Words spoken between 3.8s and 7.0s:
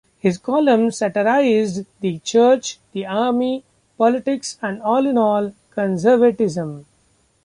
politics and, all in all, conservatism.